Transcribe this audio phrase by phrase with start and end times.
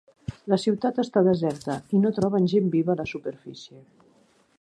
[0.51, 3.79] La ciutat està deserta, i no troben gent viva a la superfície.